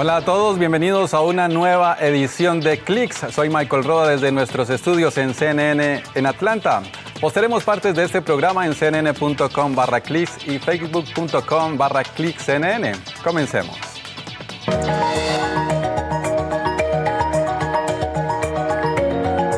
Hola 0.00 0.18
a 0.18 0.20
todos, 0.20 0.60
bienvenidos 0.60 1.12
a 1.12 1.22
una 1.22 1.48
nueva 1.48 1.96
edición 1.98 2.60
de 2.60 2.78
Clicks. 2.78 3.34
Soy 3.34 3.48
Michael 3.50 3.82
Roda 3.82 4.10
desde 4.10 4.30
nuestros 4.30 4.70
estudios 4.70 5.18
en 5.18 5.34
CNN 5.34 6.04
en 6.14 6.26
Atlanta. 6.26 6.84
Posteremos 7.20 7.64
partes 7.64 7.96
de 7.96 8.04
este 8.04 8.22
programa 8.22 8.64
en 8.64 8.74
cnn.com 8.74 9.74
barra 9.74 10.00
clicks 10.00 10.46
y 10.46 10.60
facebook.com 10.60 11.76
barra 11.76 12.04
cnn. 12.04 12.92
Comencemos. 13.24 13.76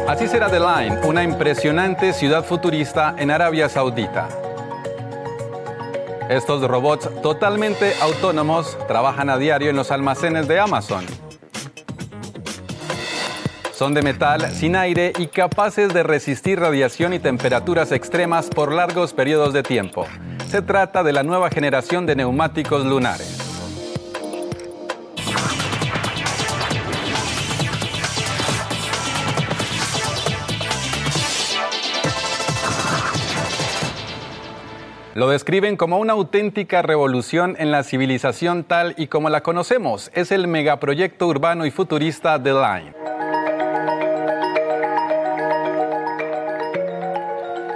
Así 0.09 0.27
será 0.27 0.49
The 0.49 0.59
Line, 0.59 1.01
una 1.05 1.23
impresionante 1.23 2.15
ciudad 2.15 2.47
futurista 2.47 3.15
en 3.19 3.31
Arabia 3.31 3.69
Saudita. 3.69 4.40
Estos 6.31 6.63
robots 6.63 7.11
totalmente 7.23 7.93
autónomos 8.01 8.79
trabajan 8.87 9.31
a 9.31 9.37
diario 9.37 9.69
en 9.69 9.75
los 9.75 9.91
almacenes 9.91 10.47
de 10.47 10.61
Amazon. 10.61 11.05
Son 13.73 13.95
de 13.95 14.03
metal, 14.03 14.49
sin 14.53 14.77
aire 14.77 15.13
y 15.19 15.27
capaces 15.27 15.93
de 15.93 16.05
resistir 16.05 16.61
radiación 16.61 17.15
y 17.15 17.19
temperaturas 17.19 17.91
extremas 17.91 18.49
por 18.49 18.71
largos 18.71 19.13
periodos 19.13 19.53
de 19.53 19.65
tiempo. 19.65 20.07
Se 20.47 20.63
trata 20.63 21.03
de 21.03 21.13
la 21.13 21.25
nueva 21.25 21.51
generación 21.51 22.07
de 22.07 22.15
neumáticos 22.15 22.87
lunares. 22.87 23.50
Lo 35.15 35.29
describen 35.29 35.77
como 35.77 35.99
una 35.99 36.13
auténtica 36.13 36.83
revolución 36.83 37.57
en 37.59 37.73
la 37.73 37.83
civilización 37.83 38.63
tal 38.63 38.95
y 38.97 39.09
como 39.09 39.29
la 39.29 39.43
conocemos. 39.43 40.09
Es 40.15 40.31
el 40.31 40.47
megaproyecto 40.47 41.27
urbano 41.27 41.67
y 41.67 41.73
futurista 41.73 42.41
The 42.41 42.53
Line. 42.53 42.95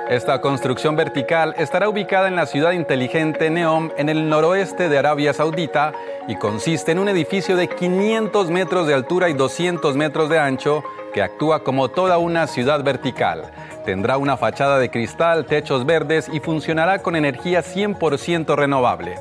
Esta 0.08 0.41
construcción 0.41 0.94
vertical 0.94 1.56
estará 1.58 1.88
ubicada 1.88 2.28
en 2.28 2.36
la 2.36 2.46
ciudad 2.46 2.70
inteligente 2.70 3.50
Neom, 3.50 3.91
en 3.96 4.08
el 4.08 4.28
noroeste 4.28 4.88
de 4.88 4.98
Arabia 4.98 5.32
Saudita, 5.32 5.92
y 6.28 6.36
consiste 6.36 6.92
en 6.92 7.00
un 7.00 7.08
edificio 7.08 7.56
de 7.56 7.69
500 7.69 8.48
metros 8.50 8.86
de 8.86 8.94
altura 8.94 9.28
y 9.28 9.32
200 9.32 9.96
metros 9.96 10.28
de 10.28 10.38
ancho 10.38 10.84
que 11.14 11.22
actúa 11.22 11.62
como 11.62 11.88
toda 11.88 12.18
una 12.18 12.46
ciudad 12.46 12.82
vertical. 12.82 13.44
Tendrá 13.86 14.18
una 14.18 14.36
fachada 14.36 14.78
de 14.78 14.90
cristal, 14.90 15.46
techos 15.46 15.86
verdes 15.86 16.28
y 16.30 16.40
funcionará 16.40 16.98
con 16.98 17.16
energía 17.16 17.62
100% 17.62 18.56
renovable. 18.56 19.14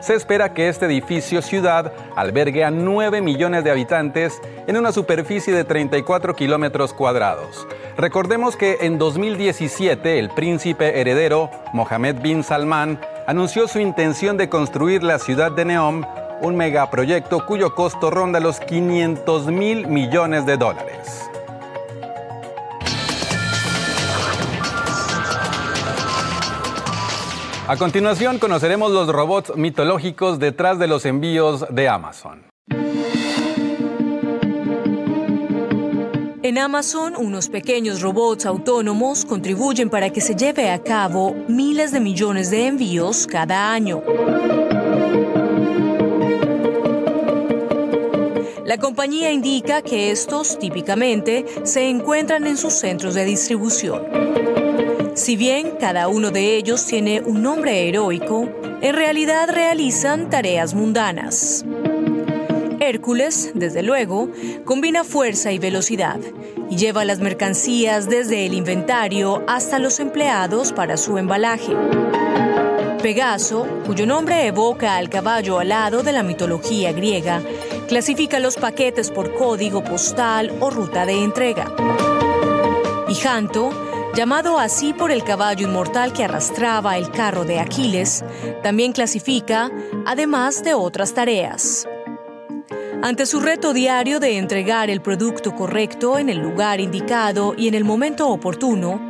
Se 0.00 0.14
espera 0.14 0.54
que 0.54 0.68
este 0.68 0.86
edificio 0.86 1.42
ciudad 1.42 1.92
albergue 2.16 2.64
a 2.64 2.70
9 2.70 3.20
millones 3.20 3.64
de 3.64 3.70
habitantes 3.70 4.40
en 4.66 4.78
una 4.78 4.92
superficie 4.92 5.52
de 5.52 5.64
34 5.64 6.34
kilómetros 6.34 6.94
cuadrados. 6.94 7.66
Recordemos 7.98 8.56
que 8.56 8.78
en 8.80 8.96
2017 8.96 10.18
el 10.18 10.30
príncipe 10.30 11.00
heredero 11.00 11.50
Mohammed 11.74 12.16
bin 12.22 12.42
Salman 12.42 12.98
anunció 13.26 13.68
su 13.68 13.78
intención 13.78 14.38
de 14.38 14.48
construir 14.48 15.02
la 15.02 15.18
ciudad 15.18 15.52
de 15.52 15.66
Neom, 15.66 16.04
un 16.40 16.56
megaproyecto 16.56 17.44
cuyo 17.44 17.74
costo 17.74 18.10
ronda 18.10 18.40
los 18.40 18.58
500 18.60 19.48
mil 19.48 19.86
millones 19.86 20.46
de 20.46 20.56
dólares. 20.56 21.29
A 27.70 27.76
continuación 27.76 28.40
conoceremos 28.40 28.90
los 28.90 29.06
robots 29.06 29.54
mitológicos 29.54 30.40
detrás 30.40 30.80
de 30.80 30.88
los 30.88 31.06
envíos 31.06 31.64
de 31.70 31.88
Amazon. 31.88 32.42
En 36.42 36.58
Amazon, 36.58 37.14
unos 37.16 37.48
pequeños 37.48 38.02
robots 38.02 38.44
autónomos 38.44 39.24
contribuyen 39.24 39.88
para 39.88 40.10
que 40.10 40.20
se 40.20 40.34
lleve 40.34 40.68
a 40.68 40.82
cabo 40.82 41.36
miles 41.46 41.92
de 41.92 42.00
millones 42.00 42.50
de 42.50 42.66
envíos 42.66 43.28
cada 43.28 43.72
año. 43.72 44.02
La 48.64 48.78
compañía 48.78 49.30
indica 49.30 49.80
que 49.80 50.10
estos 50.10 50.58
típicamente 50.58 51.46
se 51.62 51.88
encuentran 51.88 52.48
en 52.48 52.56
sus 52.56 52.72
centros 52.72 53.14
de 53.14 53.24
distribución. 53.24 54.40
Si 55.20 55.36
bien 55.36 55.72
cada 55.78 56.08
uno 56.08 56.30
de 56.30 56.56
ellos 56.56 56.86
tiene 56.86 57.20
un 57.20 57.42
nombre 57.42 57.86
heroico, 57.86 58.48
en 58.80 58.94
realidad 58.94 59.50
realizan 59.52 60.30
tareas 60.30 60.72
mundanas. 60.72 61.62
Hércules, 62.80 63.50
desde 63.54 63.82
luego, 63.82 64.30
combina 64.64 65.04
fuerza 65.04 65.52
y 65.52 65.58
velocidad 65.58 66.18
y 66.70 66.76
lleva 66.78 67.04
las 67.04 67.20
mercancías 67.20 68.08
desde 68.08 68.46
el 68.46 68.54
inventario 68.54 69.44
hasta 69.46 69.78
los 69.78 70.00
empleados 70.00 70.72
para 70.72 70.96
su 70.96 71.18
embalaje. 71.18 71.76
Pegaso, 73.02 73.68
cuyo 73.84 74.06
nombre 74.06 74.46
evoca 74.46 74.96
al 74.96 75.10
caballo 75.10 75.58
alado 75.58 76.02
de 76.02 76.12
la 76.12 76.22
mitología 76.22 76.92
griega, 76.92 77.42
clasifica 77.88 78.40
los 78.40 78.56
paquetes 78.56 79.10
por 79.10 79.34
código 79.34 79.84
postal 79.84 80.50
o 80.60 80.70
ruta 80.70 81.04
de 81.04 81.22
entrega. 81.22 81.70
Y 83.06 83.14
Janto, 83.16 83.89
llamado 84.14 84.58
así 84.58 84.92
por 84.92 85.10
el 85.10 85.24
caballo 85.24 85.66
inmortal 85.66 86.12
que 86.12 86.24
arrastraba 86.24 86.98
el 86.98 87.10
carro 87.10 87.44
de 87.44 87.60
Aquiles, 87.60 88.24
también 88.62 88.92
clasifica, 88.92 89.70
además 90.06 90.62
de 90.64 90.74
otras 90.74 91.14
tareas. 91.14 91.86
Ante 93.02 93.24
su 93.24 93.40
reto 93.40 93.72
diario 93.72 94.20
de 94.20 94.36
entregar 94.36 94.90
el 94.90 95.00
producto 95.00 95.54
correcto 95.54 96.18
en 96.18 96.28
el 96.28 96.38
lugar 96.38 96.80
indicado 96.80 97.54
y 97.56 97.68
en 97.68 97.74
el 97.74 97.84
momento 97.84 98.28
oportuno, 98.28 99.00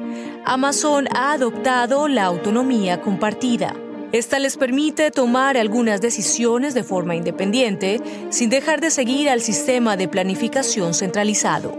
Amazon 0.45 1.09
ha 1.13 1.33
adoptado 1.33 2.07
la 2.07 2.25
autonomía 2.25 3.01
compartida. 3.01 3.75
Esta 4.13 4.39
les 4.39 4.57
permite 4.57 5.11
tomar 5.11 5.57
algunas 5.57 6.01
decisiones 6.01 6.75
de 6.75 6.85
forma 6.85 7.17
independiente 7.17 8.01
sin 8.31 8.51
dejar 8.51 8.81
de 8.81 8.91
seguir 8.91 9.29
al 9.29 9.41
sistema 9.41 9.97
de 9.97 10.09
planificación 10.09 10.95
centralizado. 10.95 11.77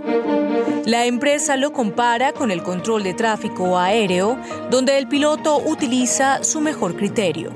La 0.85 1.05
empresa 1.05 1.57
lo 1.57 1.73
compara 1.73 2.33
con 2.33 2.49
el 2.49 2.63
control 2.63 3.03
de 3.03 3.13
tráfico 3.13 3.77
aéreo, 3.77 4.37
donde 4.71 4.97
el 4.97 5.07
piloto 5.07 5.57
utiliza 5.57 6.43
su 6.43 6.59
mejor 6.59 6.95
criterio. 6.95 7.51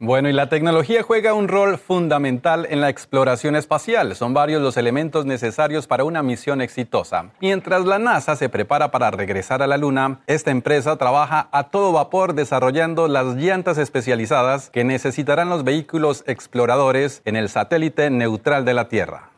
Bueno, 0.00 0.28
y 0.28 0.32
la 0.32 0.48
tecnología 0.48 1.02
juega 1.02 1.32
un 1.32 1.48
rol 1.48 1.78
fundamental 1.78 2.66
en 2.68 2.80
la 2.80 2.90
exploración 2.90 3.56
espacial. 3.56 4.14
Son 4.16 4.34
varios 4.34 4.60
los 4.60 4.76
elementos 4.76 5.24
necesarios 5.24 5.86
para 5.86 6.04
una 6.04 6.22
misión 6.22 6.60
exitosa. 6.60 7.30
Mientras 7.40 7.86
la 7.86 7.98
NASA 7.98 8.36
se 8.36 8.48
prepara 8.50 8.90
para 8.90 9.12
regresar 9.12 9.62
a 9.62 9.66
la 9.66 9.78
Luna, 9.78 10.20
esta 10.26 10.50
empresa 10.50 10.96
trabaja 10.96 11.48
a 11.52 11.70
todo 11.70 11.92
vapor 11.92 12.34
desarrollando 12.34 13.08
las 13.08 13.36
llantas 13.36 13.78
especializadas 13.78 14.68
que 14.70 14.84
necesitarán 14.84 15.48
los 15.48 15.64
vehículos 15.64 16.24
exploradores 16.26 17.22
en 17.24 17.36
el 17.36 17.48
satélite 17.48 18.10
neutral 18.10 18.64
de 18.64 18.74
la 18.74 18.88
Tierra. 18.88 19.33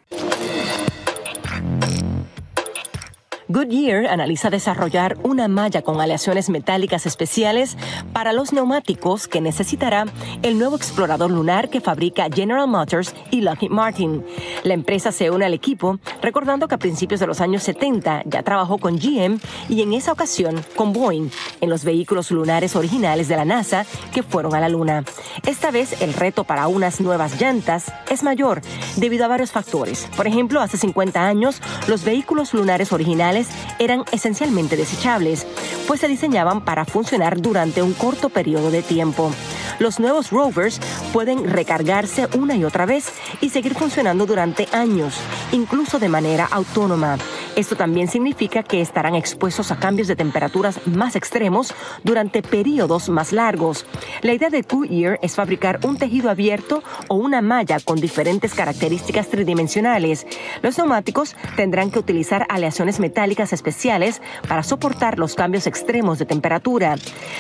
Goodyear 3.48 4.06
analiza 4.06 4.50
desarrollar 4.50 5.16
una 5.22 5.46
malla 5.46 5.82
con 5.82 6.00
aleaciones 6.00 6.50
metálicas 6.50 7.06
especiales 7.06 7.76
para 8.12 8.32
los 8.32 8.52
neumáticos 8.52 9.28
que 9.28 9.40
necesitará 9.40 10.06
el 10.42 10.58
nuevo 10.58 10.74
explorador 10.74 11.30
lunar 11.30 11.68
que 11.68 11.80
fabrica 11.80 12.26
General 12.32 12.66
Motors 12.66 13.14
y 13.30 13.42
Lockheed 13.42 13.70
Martin. 13.70 14.24
La 14.64 14.74
empresa 14.74 15.12
se 15.12 15.30
une 15.30 15.44
al 15.44 15.54
equipo, 15.54 16.00
recordando 16.22 16.66
que 16.66 16.74
a 16.74 16.78
principios 16.78 17.20
de 17.20 17.28
los 17.28 17.40
años 17.40 17.62
70 17.62 18.22
ya 18.24 18.42
trabajó 18.42 18.78
con 18.78 18.98
GM 18.98 19.38
y 19.68 19.82
en 19.82 19.92
esa 19.92 20.10
ocasión 20.10 20.64
con 20.74 20.92
Boeing 20.92 21.30
en 21.60 21.70
los 21.70 21.84
vehículos 21.84 22.32
lunares 22.32 22.74
originales 22.74 23.28
de 23.28 23.36
la 23.36 23.44
NASA 23.44 23.86
que 24.12 24.24
fueron 24.24 24.56
a 24.56 24.60
la 24.60 24.68
Luna. 24.68 25.04
Esta 25.46 25.70
vez 25.70 26.02
el 26.02 26.14
reto 26.14 26.42
para 26.42 26.66
unas 26.66 27.00
nuevas 27.00 27.40
llantas 27.40 27.92
es 28.10 28.24
mayor 28.24 28.60
debido 28.96 29.24
a 29.24 29.28
varios 29.28 29.52
factores. 29.52 30.08
Por 30.16 30.26
ejemplo, 30.26 30.60
hace 30.60 30.78
50 30.78 31.24
años 31.24 31.62
los 31.86 32.02
vehículos 32.02 32.52
lunares 32.52 32.92
originales 32.92 33.35
eran 33.78 34.04
esencialmente 34.12 34.76
desechables, 34.76 35.46
pues 35.86 36.00
se 36.00 36.08
diseñaban 36.08 36.64
para 36.64 36.84
funcionar 36.84 37.40
durante 37.40 37.82
un 37.82 37.92
corto 37.92 38.28
periodo 38.30 38.70
de 38.70 38.82
tiempo. 38.82 39.30
Los 39.78 40.00
nuevos 40.00 40.30
rovers 40.30 40.80
pueden 41.12 41.44
recargarse 41.44 42.28
una 42.36 42.56
y 42.56 42.64
otra 42.64 42.86
vez 42.86 43.12
y 43.40 43.50
seguir 43.50 43.74
funcionando 43.74 44.26
durante 44.26 44.68
años, 44.72 45.14
incluso 45.52 45.98
de 45.98 46.08
manera 46.08 46.48
autónoma. 46.50 47.18
Esto 47.56 47.74
también 47.74 48.06
significa 48.06 48.62
que 48.62 48.82
estarán 48.82 49.14
expuestos 49.14 49.72
a 49.72 49.76
cambios 49.76 50.08
de 50.08 50.14
temperaturas 50.14 50.78
más 50.86 51.16
extremos 51.16 51.72
durante 52.04 52.42
periodos 52.42 53.08
más 53.08 53.32
largos. 53.32 53.86
La 54.20 54.34
idea 54.34 54.50
de 54.50 54.60
Goodyear 54.60 55.18
es 55.22 55.36
fabricar 55.36 55.80
un 55.82 55.96
tejido 55.96 56.28
abierto 56.28 56.82
o 57.08 57.14
una 57.14 57.40
malla 57.40 57.80
con 57.80 57.98
diferentes 57.98 58.52
características 58.52 59.28
tridimensionales. 59.28 60.26
Los 60.60 60.76
neumáticos 60.76 61.34
tendrán 61.56 61.90
que 61.90 61.98
utilizar 61.98 62.46
aleaciones 62.50 63.00
metálicas 63.00 63.54
especiales 63.54 64.20
para 64.46 64.62
soportar 64.62 65.18
los 65.18 65.34
cambios 65.34 65.66
extremos 65.66 66.18
de 66.18 66.26
temperatura. 66.26 66.96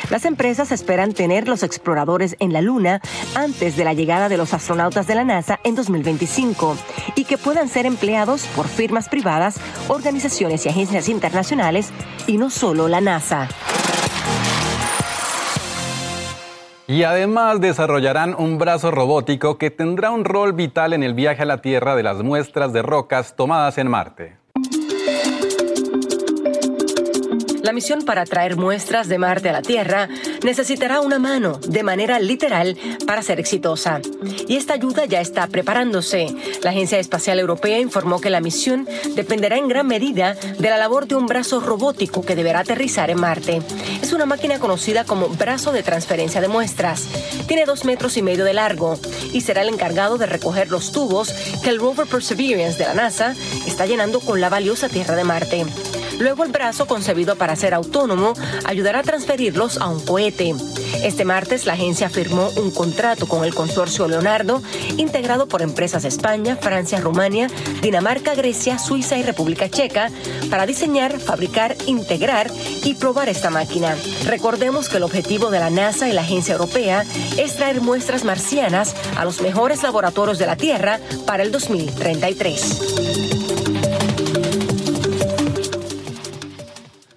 Las 0.08 0.24
empresas 0.24 0.72
esperan 0.72 1.12
tener 1.12 1.46
los 1.46 1.62
exploradores 1.62 2.36
en 2.38 2.54
la 2.54 2.62
Luna 2.62 3.02
antes 3.34 3.76
de 3.76 3.84
la 3.84 3.92
llegada 3.92 4.30
de 4.30 4.38
los 4.38 4.54
astronautas 4.54 5.06
de 5.06 5.14
la 5.14 5.24
NASA 5.24 5.60
en 5.62 5.74
2025 5.74 6.74
y 7.16 7.24
que 7.24 7.36
puedan 7.36 7.68
ser 7.68 7.84
empleados 7.84 8.46
por 8.56 8.66
firmas 8.66 9.10
privadas, 9.10 9.60
organizaciones 10.06 10.64
y 10.64 10.68
agencias 10.68 11.08
internacionales 11.08 11.90
y 12.28 12.38
no 12.38 12.48
solo 12.48 12.86
la 12.86 13.00
NASA. 13.00 13.48
Y 16.86 17.02
además 17.02 17.60
desarrollarán 17.60 18.36
un 18.38 18.58
brazo 18.58 18.92
robótico 18.92 19.58
que 19.58 19.72
tendrá 19.72 20.12
un 20.12 20.24
rol 20.24 20.52
vital 20.52 20.92
en 20.92 21.02
el 21.02 21.14
viaje 21.14 21.42
a 21.42 21.46
la 21.46 21.60
Tierra 21.60 21.96
de 21.96 22.04
las 22.04 22.22
muestras 22.22 22.72
de 22.72 22.82
rocas 22.82 23.34
tomadas 23.34 23.78
en 23.78 23.88
Marte. 23.88 24.36
La 27.66 27.72
misión 27.72 28.02
para 28.02 28.24
traer 28.24 28.56
muestras 28.56 29.08
de 29.08 29.18
Marte 29.18 29.48
a 29.48 29.52
la 29.52 29.60
Tierra 29.60 30.08
necesitará 30.44 31.00
una 31.00 31.18
mano, 31.18 31.58
de 31.66 31.82
manera 31.82 32.20
literal, 32.20 32.78
para 33.08 33.22
ser 33.22 33.40
exitosa. 33.40 34.00
Y 34.46 34.54
esta 34.54 34.74
ayuda 34.74 35.04
ya 35.06 35.20
está 35.20 35.48
preparándose. 35.48 36.28
La 36.62 36.70
Agencia 36.70 37.00
Espacial 37.00 37.40
Europea 37.40 37.80
informó 37.80 38.20
que 38.20 38.30
la 38.30 38.40
misión 38.40 38.86
dependerá 39.16 39.56
en 39.56 39.66
gran 39.66 39.88
medida 39.88 40.34
de 40.34 40.70
la 40.70 40.76
labor 40.76 41.08
de 41.08 41.16
un 41.16 41.26
brazo 41.26 41.58
robótico 41.58 42.24
que 42.24 42.36
deberá 42.36 42.60
aterrizar 42.60 43.10
en 43.10 43.18
Marte. 43.20 43.60
Es 44.00 44.12
una 44.12 44.26
máquina 44.26 44.60
conocida 44.60 45.02
como 45.02 45.28
brazo 45.28 45.72
de 45.72 45.82
transferencia 45.82 46.40
de 46.40 46.46
muestras. 46.46 47.08
Tiene 47.48 47.64
dos 47.64 47.84
metros 47.84 48.16
y 48.16 48.22
medio 48.22 48.44
de 48.44 48.54
largo 48.54 48.96
y 49.32 49.40
será 49.40 49.62
el 49.62 49.70
encargado 49.70 50.18
de 50.18 50.26
recoger 50.26 50.70
los 50.70 50.92
tubos 50.92 51.34
que 51.64 51.70
el 51.70 51.80
rover 51.80 52.06
Perseverance 52.06 52.78
de 52.78 52.84
la 52.84 52.94
NASA 52.94 53.34
está 53.66 53.86
llenando 53.86 54.20
con 54.20 54.40
la 54.40 54.50
valiosa 54.50 54.88
Tierra 54.88 55.16
de 55.16 55.24
Marte. 55.24 55.66
Luego 56.18 56.44
el 56.44 56.52
brazo, 56.52 56.86
concebido 56.86 57.36
para 57.36 57.56
ser 57.56 57.74
autónomo, 57.74 58.34
ayudará 58.64 59.00
a 59.00 59.02
transferirlos 59.02 59.78
a 59.78 59.88
un 59.88 60.00
cohete. 60.04 60.54
Este 61.02 61.24
martes 61.24 61.66
la 61.66 61.74
agencia 61.74 62.08
firmó 62.08 62.48
un 62.56 62.70
contrato 62.70 63.28
con 63.28 63.44
el 63.44 63.54
consorcio 63.54 64.08
Leonardo, 64.08 64.62
integrado 64.96 65.46
por 65.46 65.62
empresas 65.62 66.02
de 66.02 66.08
España, 66.08 66.56
Francia, 66.56 67.00
Rumania, 67.00 67.48
Dinamarca, 67.82 68.34
Grecia, 68.34 68.78
Suiza 68.78 69.18
y 69.18 69.22
República 69.22 69.68
Checa, 69.68 70.10
para 70.50 70.66
diseñar, 70.66 71.20
fabricar, 71.20 71.76
integrar 71.86 72.50
y 72.82 72.94
probar 72.94 73.28
esta 73.28 73.50
máquina. 73.50 73.94
Recordemos 74.24 74.88
que 74.88 74.96
el 74.96 75.02
objetivo 75.02 75.50
de 75.50 75.58
la 75.58 75.70
NASA 75.70 76.08
y 76.08 76.12
la 76.12 76.22
agencia 76.22 76.52
europea 76.52 77.04
es 77.36 77.56
traer 77.56 77.80
muestras 77.80 78.24
marcianas 78.24 78.94
a 79.16 79.24
los 79.24 79.40
mejores 79.42 79.82
laboratorios 79.82 80.38
de 80.38 80.46
la 80.46 80.56
Tierra 80.56 80.98
para 81.26 81.42
el 81.42 81.52
2033. 81.52 83.45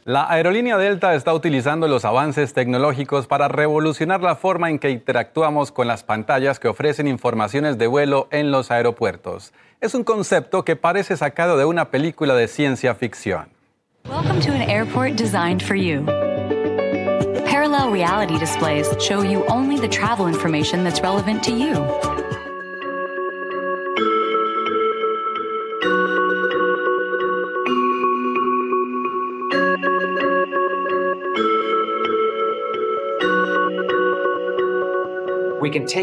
La 0.09 0.25
aerolínea 0.27 0.75
Delta 0.79 1.13
está 1.13 1.35
utilizando 1.35 1.87
los 1.87 2.03
avances 2.03 2.51
tecnológicos 2.55 3.27
para 3.27 3.47
revolucionar 3.47 4.23
la 4.23 4.35
forma 4.35 4.71
en 4.71 4.79
que 4.79 4.89
interactuamos 4.89 5.71
con 5.71 5.87
las 5.87 6.01
pantallas 6.03 6.59
que 6.59 6.67
ofrecen 6.67 7.07
informaciones 7.07 7.77
de 7.77 7.85
vuelo 7.85 8.27
en 8.31 8.49
los 8.49 8.71
aeropuertos. 8.71 9.53
Es 9.81 9.93
un 9.93 10.03
concepto 10.03 10.65
que 10.65 10.75
parece 10.75 11.15
sacado 11.15 11.57
de 11.57 11.65
una 11.65 11.91
película 11.91 12.33
de 12.33 12.47
ciencia 12.47 12.95
ficción. 12.95 13.49
Welcome 14.09 14.41
to 14.41 14.51
an 14.51 14.67
airport 14.67 15.15
designed 15.15 15.61
for 15.61 15.75
you. 15.75 16.03
Parallel 17.45 17.91
reality 17.91 18.39
displays 18.39 18.89
show 18.97 19.21
you 19.21 19.45
only 19.47 19.79
the 19.79 19.87
travel 19.87 20.27
information 20.27 20.83
that's 20.83 21.03
relevant 21.03 21.43
to 21.43 21.51
you. 21.51 22.08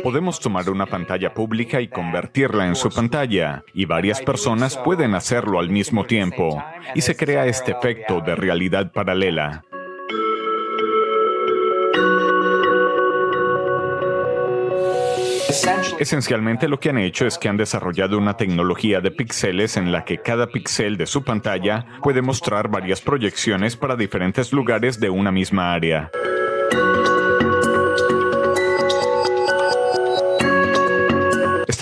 Podemos 0.02 0.40
tomar 0.40 0.68
una 0.70 0.86
pantalla 0.86 1.32
pública 1.34 1.80
y 1.80 1.88
convertirla 1.88 2.66
en 2.66 2.74
su 2.74 2.90
pantalla, 2.90 3.64
y 3.74 3.84
varias 3.84 4.20
personas 4.22 4.76
pueden 4.76 5.14
hacerlo 5.14 5.58
al 5.58 5.70
mismo 5.70 6.04
tiempo, 6.04 6.62
y 6.94 7.00
se 7.00 7.16
crea 7.16 7.46
este 7.46 7.72
efecto 7.72 8.20
de 8.20 8.34
realidad 8.34 8.92
paralela. 8.92 9.64
Esencialmente 15.98 16.68
lo 16.68 16.78
que 16.78 16.90
han 16.90 16.98
hecho 16.98 17.26
es 17.26 17.38
que 17.38 17.48
han 17.48 17.56
desarrollado 17.56 18.18
una 18.18 18.36
tecnología 18.36 19.00
de 19.00 19.10
píxeles 19.10 19.76
en 19.76 19.90
la 19.90 20.04
que 20.04 20.18
cada 20.18 20.48
píxel 20.48 20.96
de 20.96 21.06
su 21.06 21.24
pantalla 21.24 21.86
puede 22.02 22.20
mostrar 22.20 22.68
varias 22.68 23.00
proyecciones 23.00 23.76
para 23.76 23.96
diferentes 23.96 24.52
lugares 24.52 25.00
de 25.00 25.08
una 25.08 25.32
misma 25.32 25.72
área. 25.72 26.10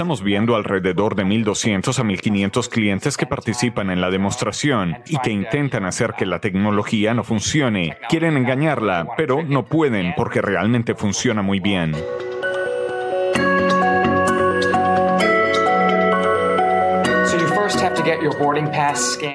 Estamos 0.05 0.23
viendo 0.23 0.55
alrededor 0.55 1.15
de 1.15 1.25
1.200 1.25 1.99
a 1.99 2.03
1.500 2.03 2.69
clientes 2.69 3.17
que 3.17 3.25
participan 3.25 3.89
en 3.89 4.03
la 4.03 4.11
demostración 4.11 4.99
y 5.07 5.17
que 5.17 5.31
intentan 5.31 5.87
hacer 5.87 6.13
que 6.13 6.27
la 6.27 6.41
tecnología 6.41 7.15
no 7.15 7.25
funcione. 7.25 7.97
Quieren 8.11 8.37
engañarla, 8.37 9.07
pero 9.17 9.43
no 9.43 9.65
pueden 9.65 10.13
porque 10.15 10.43
realmente 10.43 10.95
funciona 10.95 11.41
muy 11.41 11.59
bien. 11.59 11.95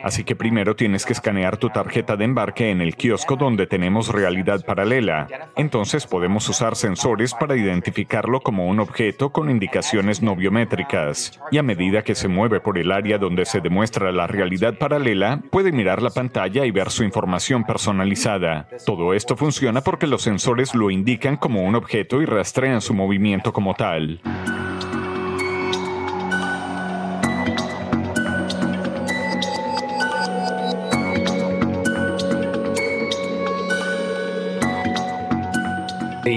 Así 0.03 0.23
que 0.23 0.35
primero 0.35 0.75
tienes 0.75 1.05
que 1.05 1.13
escanear 1.13 1.57
tu 1.57 1.69
tarjeta 1.69 2.15
de 2.15 2.25
embarque 2.25 2.69
en 2.69 2.81
el 2.81 2.95
kiosco 2.95 3.35
donde 3.35 3.65
tenemos 3.65 4.09
realidad 4.09 4.63
paralela. 4.63 5.27
Entonces 5.55 6.05
podemos 6.05 6.47
usar 6.49 6.75
sensores 6.75 7.33
para 7.33 7.55
identificarlo 7.55 8.41
como 8.41 8.67
un 8.67 8.79
objeto 8.79 9.31
con 9.31 9.49
indicaciones 9.49 10.21
no 10.21 10.35
biométricas. 10.35 11.39
Y 11.51 11.57
a 11.57 11.63
medida 11.63 12.03
que 12.03 12.13
se 12.13 12.27
mueve 12.27 12.59
por 12.59 12.77
el 12.77 12.91
área 12.91 13.17
donde 13.17 13.45
se 13.45 13.59
demuestra 13.59 14.11
la 14.11 14.27
realidad 14.27 14.77
paralela, 14.77 15.41
puede 15.49 15.71
mirar 15.71 16.01
la 16.01 16.11
pantalla 16.11 16.65
y 16.65 16.71
ver 16.71 16.91
su 16.91 17.03
información 17.03 17.63
personalizada. 17.63 18.67
Todo 18.85 19.13
esto 19.15 19.35
funciona 19.35 19.81
porque 19.81 20.07
los 20.07 20.21
sensores 20.21 20.75
lo 20.75 20.91
indican 20.91 21.37
como 21.37 21.63
un 21.63 21.75
objeto 21.75 22.21
y 22.21 22.25
rastrean 22.25 22.81
su 22.81 22.93
movimiento 22.93 23.51
como 23.51 23.73
tal. 23.73 24.21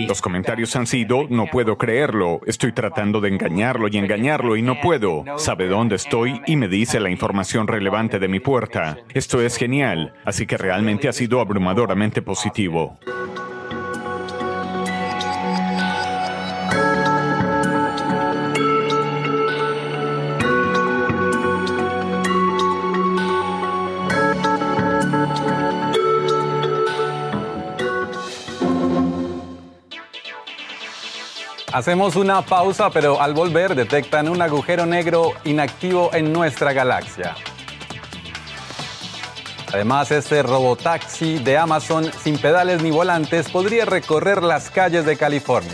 Los 0.06 0.22
comentarios 0.22 0.74
han 0.76 0.86
sido, 0.86 1.26
no 1.28 1.46
puedo 1.46 1.76
creerlo, 1.76 2.40
estoy 2.46 2.72
tratando 2.72 3.20
de 3.20 3.28
engañarlo 3.28 3.88
y 3.88 3.98
engañarlo 3.98 4.56
y 4.56 4.62
no 4.62 4.80
puedo. 4.80 5.24
Sabe 5.36 5.66
dónde 5.66 5.96
estoy 5.96 6.40
y 6.46 6.56
me 6.56 6.68
dice 6.68 7.00
la 7.00 7.10
información 7.10 7.66
relevante 7.66 8.18
de 8.18 8.28
mi 8.28 8.40
puerta. 8.40 8.98
Esto 9.14 9.40
es 9.40 9.56
genial, 9.56 10.14
así 10.24 10.46
que 10.46 10.56
realmente 10.56 11.08
ha 11.08 11.12
sido 11.12 11.40
abrumadoramente 11.40 12.22
positivo. 12.22 12.98
Hacemos 31.72 32.16
una 32.16 32.42
pausa, 32.42 32.90
pero 32.90 33.18
al 33.22 33.32
volver 33.32 33.74
detectan 33.74 34.28
un 34.28 34.42
agujero 34.42 34.84
negro 34.84 35.32
inactivo 35.44 36.10
en 36.12 36.30
nuestra 36.30 36.74
galaxia. 36.74 37.34
Además, 39.72 40.10
este 40.10 40.42
robotaxi 40.42 41.38
de 41.38 41.56
Amazon 41.56 42.10
sin 42.22 42.36
pedales 42.36 42.82
ni 42.82 42.90
volantes 42.90 43.48
podría 43.48 43.86
recorrer 43.86 44.42
las 44.42 44.68
calles 44.68 45.06
de 45.06 45.16
California. 45.16 45.72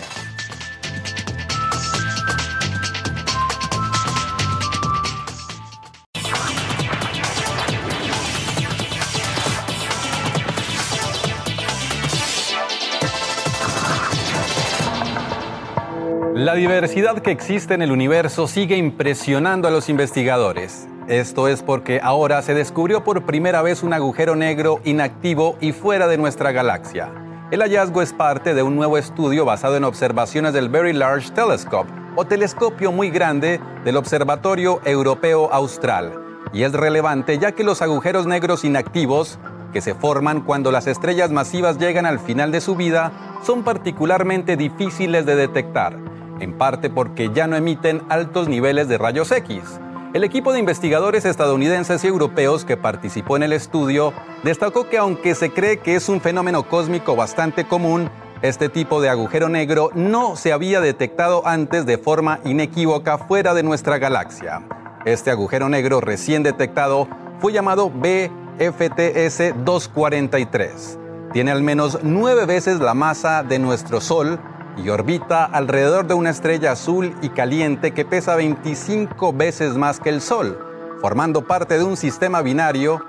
La 16.49 16.55
diversidad 16.55 17.21
que 17.21 17.31
existe 17.31 17.75
en 17.75 17.83
el 17.83 17.93
universo 17.93 18.49
sigue 18.49 18.79
impresionando 18.79 19.69
a 19.69 19.71
los 19.71 19.91
investigadores. 19.91 20.89
Esto 21.07 21.47
es 21.47 21.63
porque 21.63 22.01
ahora 22.03 22.41
se 22.41 22.55
descubrió 22.55 23.05
por 23.05 23.27
primera 23.27 23.61
vez 23.61 23.83
un 23.83 23.93
agujero 23.93 24.35
negro 24.35 24.81
inactivo 24.85 25.59
y 25.61 25.73
fuera 25.73 26.07
de 26.09 26.17
nuestra 26.17 26.51
galaxia. 26.51 27.13
El 27.51 27.61
hallazgo 27.61 28.01
es 28.01 28.15
parte 28.15 28.55
de 28.55 28.63
un 28.63 28.77
nuevo 28.77 28.97
estudio 28.97 29.45
basado 29.45 29.77
en 29.77 29.85
observaciones 29.85 30.55
del 30.55 30.71
Very 30.71 30.95
Large 30.95 31.33
Telescope, 31.33 31.93
o 32.17 32.25
telescopio 32.25 32.93
muy 32.93 33.11
grande 33.11 33.61
del 33.85 33.99
Observatorio 33.99 34.81
Europeo 34.87 35.53
Austral. 35.53 36.15
Y 36.55 36.63
es 36.63 36.73
relevante 36.73 37.37
ya 37.39 37.53
que 37.53 37.63
los 37.63 37.83
agujeros 37.83 38.27
negros 38.27 38.65
inactivos, 38.65 39.39
que 39.75 39.83
se 39.83 39.95
forman 39.95 40.41
cuando 40.41 40.73
las 40.73 40.87
estrellas 40.87 41.31
masivas 41.31 41.77
llegan 41.77 42.07
al 42.07 42.19
final 42.19 42.53
de 42.53 42.63
su 42.63 42.75
vida, 42.75 43.13
son 43.43 43.65
particularmente 43.65 44.57
difíciles 44.57 45.27
de 45.27 45.37
detectar, 45.37 46.09
en 46.41 46.57
parte 46.57 46.91
porque 46.91 47.31
ya 47.33 47.47
no 47.47 47.57
emiten 47.57 48.03
altos 48.09 48.49
niveles 48.49 48.89
de 48.89 48.99
rayos 48.99 49.31
X. 49.33 49.81
El 50.15 50.25
equipo 50.25 50.53
de 50.53 50.59
investigadores 50.59 51.27
estadounidenses 51.27 52.03
y 52.03 52.07
europeos 52.07 52.65
que 52.65 52.79
participó 52.79 53.37
en 53.37 53.43
el 53.43 53.53
estudio 53.53 54.15
destacó 54.43 54.89
que 54.89 54.97
aunque 54.97 55.35
se 55.35 55.51
cree 55.51 55.81
que 55.81 55.97
es 55.97 56.09
un 56.09 56.21
fenómeno 56.21 56.63
cósmico 56.63 57.15
bastante 57.15 57.67
común, 57.67 58.11
este 58.41 58.69
tipo 58.69 59.03
de 59.03 59.11
agujero 59.11 59.49
negro 59.49 59.91
no 59.95 60.37
se 60.37 60.53
había 60.53 60.81
detectado 60.81 61.47
antes 61.47 61.85
de 61.85 61.99
forma 61.99 62.41
inequívoca 62.45 63.19
fuera 63.19 63.53
de 63.53 63.63
nuestra 63.63 63.99
galaxia. 63.99 64.63
Este 65.05 65.31
agujero 65.31 65.69
negro 65.69 66.01
recién 66.01 66.43
detectado 66.43 67.07
fue 67.41 67.53
llamado 67.53 67.91
BFTS 67.91 69.65
243. 69.65 70.99
Tiene 71.33 71.51
al 71.51 71.63
menos 71.63 71.99
nueve 72.03 72.47
veces 72.47 72.81
la 72.81 72.95
masa 72.95 73.43
de 73.43 73.59
nuestro 73.59 74.01
Sol 74.01 74.41
y 74.83 74.89
orbita 74.89 75.45
alrededor 75.45 76.07
de 76.07 76.15
una 76.15 76.31
estrella 76.31 76.73
azul 76.73 77.15
y 77.23 77.31
caliente 77.31 77.93
que 77.93 78.05
pesa 78.05 78.37
25 78.37 79.33
veces 79.33 79.75
más 79.75 80.01
que 80.01 80.11
el 80.11 80.21
Sol, 80.21 80.59
formando 81.01 81.47
parte 81.47 81.79
de 81.79 81.85
un 81.85 81.97
sistema 81.97 82.43
binario 82.43 83.05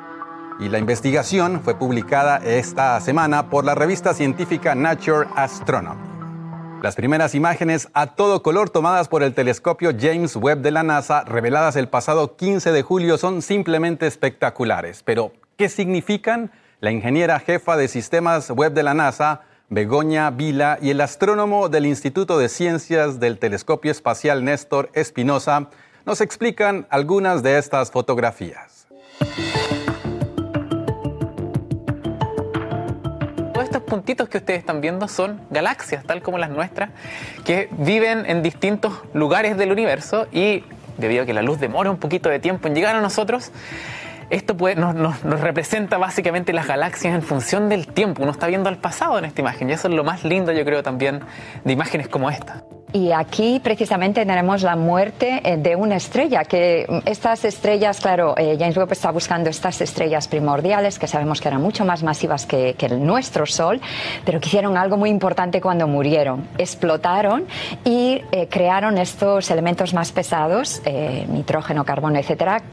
y 0.59 0.69
la 0.69 0.79
investigación 0.79 1.61
fue 1.63 1.75
publicada 1.75 2.37
esta 2.37 2.99
semana 2.99 3.49
por 3.49 3.63
la 3.65 3.75
revista 3.75 4.13
científica 4.13 4.75
Nature 4.75 5.27
Astronomy. 5.35 6.09
Las 6.81 6.95
primeras 6.95 7.35
imágenes 7.35 7.89
a 7.93 8.07
todo 8.07 8.41
color 8.41 8.69
tomadas 8.69 9.09
por 9.09 9.21
el 9.21 9.33
telescopio 9.33 9.91
James 9.97 10.35
Webb 10.35 10.61
de 10.61 10.71
la 10.71 10.83
NASA, 10.83 11.23
reveladas 11.25 11.75
el 11.75 11.89
pasado 11.89 12.37
15 12.37 12.71
de 12.71 12.83
julio, 12.83 13.17
son 13.17 13.41
simplemente 13.41 14.07
espectaculares. 14.07 15.03
Pero, 15.03 15.33
¿qué 15.57 15.67
significan? 15.67 16.51
La 16.79 16.91
ingeniera 16.91 17.39
jefa 17.39 17.75
de 17.75 17.89
sistemas 17.89 18.49
web 18.49 18.71
de 18.73 18.83
la 18.83 18.93
NASA, 18.93 19.41
Begoña 19.71 20.31
Vila 20.31 20.79
y 20.81 20.89
el 20.89 20.99
astrónomo 20.99 21.69
del 21.69 21.85
Instituto 21.85 22.39
de 22.39 22.49
Ciencias 22.49 23.19
del 23.19 23.37
Telescopio 23.37 23.91
Espacial 23.91 24.43
Néstor 24.43 24.89
Espinosa 24.93 25.69
nos 26.07 26.21
explican 26.21 26.87
algunas 26.89 27.43
de 27.43 27.59
estas 27.59 27.91
fotografías. 27.91 28.87
Todos 33.53 33.63
estos 33.63 33.83
puntitos 33.83 34.27
que 34.27 34.39
ustedes 34.39 34.61
están 34.61 34.81
viendo 34.81 35.07
son 35.07 35.39
galaxias, 35.51 36.03
tal 36.03 36.23
como 36.23 36.39
las 36.39 36.49
nuestras, 36.49 36.89
que 37.45 37.69
viven 37.77 38.25
en 38.25 38.41
distintos 38.41 38.93
lugares 39.13 39.55
del 39.55 39.71
universo 39.71 40.25
y 40.31 40.63
debido 40.97 41.21
a 41.21 41.25
que 41.27 41.33
la 41.33 41.43
luz 41.43 41.59
demora 41.59 41.91
un 41.91 41.97
poquito 41.97 42.27
de 42.29 42.39
tiempo 42.39 42.67
en 42.67 42.73
llegar 42.73 42.95
a 42.95 43.01
nosotros, 43.01 43.51
esto 44.29 44.55
nos, 44.75 45.21
representa 45.23 45.97
básicamente 45.97 46.53
las 46.53 46.67
galaxias 46.67 47.15
en 47.15 47.21
función 47.21 47.69
del 47.69 47.87
tiempo. 47.87 48.23
Uno 48.23 48.31
está 48.31 48.47
viendo 48.47 48.69
al 48.69 48.77
pasado 48.77 49.17
en 49.17 49.25
esta 49.25 49.41
imagen 49.41 49.69
y 49.69 49.73
eso 49.73 49.87
es 49.87 49.93
lo 49.93 50.03
más 50.03 50.23
lindo, 50.23 50.51
yo 50.51 50.63
creo, 50.65 50.83
también 50.83 51.21
de 51.63 51.73
imágenes 51.73 52.07
como 52.07 52.29
esta. 52.29 52.63
Y 52.91 53.11
aquí 53.11 53.59
precisamente 53.63 54.25
tenemos 54.25 54.63
la 54.63 54.75
muerte 54.75 55.41
eh, 55.43 55.57
de 55.57 55.75
una 55.75 55.95
estrella, 55.95 56.43
que 56.43 56.87
mm, 56.89 56.97
estas 57.05 57.45
estrellas, 57.45 57.99
claro, 57.99 58.33
eh, 58.35 58.57
James 58.59 58.75
Webb 58.77 58.93
está 58.93 59.11
buscando 59.11 59.51
estas 59.51 59.79
estrellas 59.81 60.27
primordiales, 60.27 60.97
que 60.97 61.05
sabemos 61.05 61.39
que 61.39 61.49
eran 61.49 61.61
mucho 61.61 61.85
más 61.85 62.01
masivas 62.01 62.47
que, 62.47 62.75
el 62.79 63.05
nuestro 63.05 63.45
Sol, 63.45 63.79
pero 64.25 64.39
que 64.39 64.47
hicieron 64.47 64.75
algo 64.75 64.97
muy 64.97 65.11
importante 65.11 65.61
cuando 65.61 65.85
murieron. 65.85 66.47
Explotaron 66.57 67.45
y 67.85 68.23
eh, 68.31 68.47
crearon 68.49 68.97
estos 68.97 69.51
elementos 69.51 69.93
más 69.93 70.11
pesados, 70.11 70.81
nitrógeno, 71.27 71.85
carbono, 71.85 72.17
etcétera, 72.17 72.63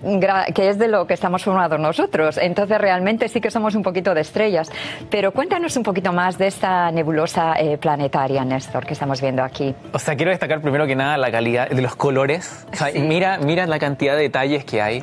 que 0.55 0.69
es 0.71 0.79
de 0.79 0.89
lo 0.89 1.07
que 1.07 1.13
estamos 1.13 1.45
formados 1.45 1.79
nosotros. 1.79 2.39
Entonces 2.39 2.79
realmente 2.79 3.29
sí 3.29 3.43
que 3.43 3.51
somos 3.51 3.75
un 3.75 3.83
poquito 3.83 4.15
de 4.15 4.23
estrellas. 4.23 4.71
Pero 5.11 5.33
cuéntanos 5.33 5.77
un 5.77 5.83
poquito 5.83 6.13
más 6.13 6.39
de 6.39 6.47
esta 6.47 6.91
nebulosa 6.91 7.55
planetaria, 7.81 8.45
Néstor, 8.45 8.87
que 8.87 8.95
estamos 8.95 9.21
viendo 9.21 9.43
aquí. 9.43 9.75
Sea, 10.07 10.17
quiero 10.17 10.31
destacar 10.31 10.61
primero 10.61 10.87
que 10.87 10.95
nada 10.95 11.19
la 11.19 11.33
calidad 11.33 11.69
de 11.69 11.83
los 11.83 11.97
colores. 11.97 12.65
mira, 12.95 13.39
mira 13.39 13.67
la 13.67 13.79
cantidad 13.81 14.15
de 14.15 14.23
detalles 14.23 14.65
que 14.65 14.81
hay. 14.81 15.03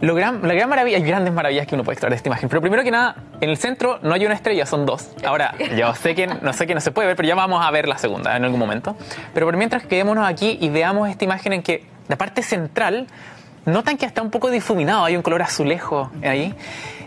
Lo 0.00 0.14
gran, 0.14 0.46
la 0.46 0.54
gran 0.54 0.68
maravilla, 0.68 0.96
hay 0.96 1.02
grandes 1.02 1.32
maravillas 1.32 1.66
que 1.66 1.74
uno 1.74 1.84
puede 1.84 1.94
extraer 1.94 2.12
de 2.12 2.16
esta 2.16 2.28
imagen. 2.28 2.48
Pero 2.48 2.60
primero 2.60 2.82
que 2.82 2.90
nada, 2.90 3.16
en 3.40 3.50
el 3.50 3.56
centro 3.56 3.98
no 4.02 4.14
hay 4.14 4.24
una 4.24 4.34
estrella, 4.34 4.64
son 4.64 4.86
dos. 4.86 5.10
Ahora, 5.24 5.54
yo 5.76 5.94
sé 5.94 6.14
que 6.14 6.26
no 6.26 6.52
sé 6.52 6.66
que 6.66 6.74
no 6.74 6.80
se 6.80 6.90
puede 6.90 7.08
ver, 7.08 7.16
pero 7.16 7.28
ya 7.28 7.34
vamos 7.34 7.64
a 7.64 7.70
ver 7.70 7.86
la 7.86 7.98
segunda 7.98 8.36
en 8.36 8.44
algún 8.44 8.58
momento. 8.58 8.96
Pero 9.34 9.46
por 9.46 9.56
mientras 9.56 9.84
quedémonos 9.84 10.26
aquí 10.26 10.58
y 10.60 10.70
veamos 10.70 11.08
esta 11.08 11.24
imagen 11.24 11.52
en 11.52 11.62
que 11.62 11.84
la 12.08 12.16
parte 12.16 12.42
central 12.42 13.06
notan 13.64 13.96
que 13.96 14.06
está 14.06 14.22
un 14.22 14.30
poco 14.30 14.50
difuminado, 14.50 15.04
hay 15.04 15.16
un 15.16 15.22
color 15.22 15.42
azulejo 15.42 16.10
ahí. 16.22 16.54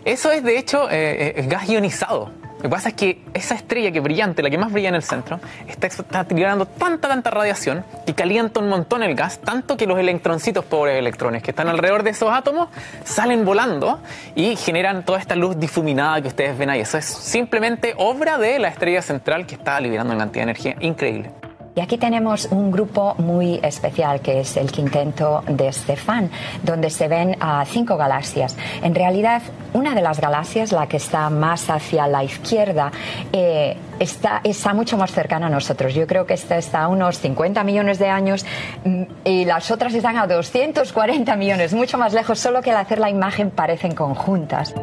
Eso 0.06 0.32
es 0.32 0.44
de 0.44 0.58
hecho 0.58 0.90
eh, 0.90 1.34
eh, 1.36 1.46
gas 1.48 1.68
ionizado. 1.68 2.32
Lo 2.66 2.70
que 2.70 2.78
pasa 2.78 2.90
es 2.90 2.96
que 2.96 3.22
esa 3.36 3.54
estrella 3.54 3.92
que 3.92 4.00
brillante, 4.00 4.42
la 4.42 4.50
que 4.50 4.58
más 4.58 4.74
brilla 4.74 4.90
en 4.90 4.96
el 4.96 5.04
centro, 5.04 5.40
está, 5.68 5.86
está 5.86 6.24
tirando 6.24 6.66
tanta, 6.66 7.08
tanta 7.08 7.30
radiación 7.30 7.86
y 8.08 8.14
calienta 8.14 8.60
un 8.60 8.70
montón 8.70 9.04
el 9.04 9.14
gas, 9.14 9.38
tanto 9.38 9.78
que 9.78 9.86
los 9.86 10.00
electroncitos, 10.00 10.66
pobres 10.66 10.98
electrones, 10.98 11.44
que 11.44 11.52
están 11.52 11.68
alrededor 11.68 12.02
de 12.02 12.10
esos 12.10 12.32
átomos, 12.34 12.70
salen 13.04 13.46
volando 13.46 14.00
y 14.34 14.56
generan 14.56 15.06
toda 15.06 15.20
esta 15.20 15.36
luz 15.36 15.60
difuminada 15.60 16.20
que 16.24 16.30
ustedes 16.30 16.58
ven 16.58 16.72
ahí. 16.72 16.80
Eso 16.80 16.98
es 16.98 17.06
simplemente 17.06 17.94
obra 17.98 18.40
de 18.40 18.58
la 18.58 18.70
estrella 18.70 19.04
central 19.04 19.46
que 19.46 19.54
está 19.54 19.80
liberando 19.80 20.16
una 20.16 20.24
cantidad 20.24 20.46
de 20.46 20.52
energía 20.52 20.76
increíble. 20.80 21.45
Y 21.76 21.82
aquí 21.82 21.98
tenemos 21.98 22.48
un 22.52 22.72
grupo 22.72 23.16
muy 23.18 23.60
especial 23.62 24.22
que 24.22 24.40
es 24.40 24.56
el 24.56 24.72
quinteto 24.72 25.44
de 25.46 25.72
Stefan, 25.74 26.32
donde 26.64 26.90
se 26.90 27.10
ven 27.10 27.36
cinco 27.66 27.98
galaxias. 27.98 28.56
En 28.82 28.96
realidad, 28.96 29.42
una 29.74 29.94
de 29.94 30.02
las 30.02 30.22
galaxias, 30.22 30.72
la 30.72 30.88
que 30.88 30.96
está 30.96 31.30
más 31.30 31.70
hacia 31.70 32.08
la 32.08 32.24
izquierda, 32.24 32.94
eh, 33.34 33.76
está, 34.00 34.40
está 34.46 34.74
mucho 34.74 34.98
más 34.98 35.12
cercana 35.12 35.48
a 35.48 35.50
nosotros. 35.50 35.94
Yo 35.94 36.08
creo 36.08 36.26
que 36.26 36.36
esta 36.36 36.58
está 36.58 36.84
a 36.84 36.88
unos 36.88 37.20
50 37.20 37.62
millones 37.66 38.00
de 38.00 38.08
años 38.08 38.46
mm, 38.86 39.04
y 39.26 39.44
las 39.44 39.70
otras 39.70 39.94
están 39.94 40.16
a 40.16 40.28
240 40.28 41.36
millones, 41.36 41.74
mucho 41.74 41.98
más 41.98 42.14
lejos, 42.14 42.40
solo 42.40 42.62
que 42.62 42.72
al 42.72 42.78
hacer 42.78 43.00
la 43.00 43.10
imagen 43.10 43.52
parecen 43.52 43.94
conjuntas. 43.96 44.74